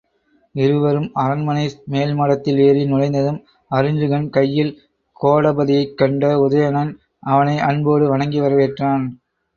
இருவரும் 0.55 1.09
அரண்மனை 1.15 1.65
மேல்மாடத்தில் 1.91 2.59
ஏறி 2.59 2.85
நுழைந்ததும், 2.85 3.37
அருஞ்சுகன் 3.71 4.27
கையில் 4.29 4.73
கோடபதியைக் 5.19 5.95
கண்ட 5.95 6.33
உதயணன், 6.39 6.91
அவனை 7.27 7.57
அன்போடு 7.69 8.07
வணங்கி 8.09 8.41
வரவேற்றான். 8.41 9.05